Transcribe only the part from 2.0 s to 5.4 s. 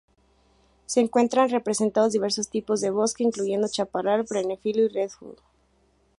diversos tipos de bosque, incluyendo chaparral, perennifolio, y redwood.